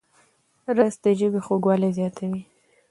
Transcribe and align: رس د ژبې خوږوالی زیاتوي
رس 0.77 0.95
د 1.03 1.05
ژبې 1.19 1.39
خوږوالی 1.45 1.89
زیاتوي 1.97 2.41